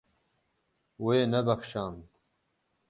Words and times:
Wê 1.03 1.17
nebexşand. 1.31 2.01